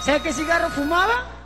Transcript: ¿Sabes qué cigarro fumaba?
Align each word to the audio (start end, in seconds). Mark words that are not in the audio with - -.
¿Sabes 0.00 0.22
qué 0.22 0.32
cigarro 0.32 0.70
fumaba? 0.70 1.38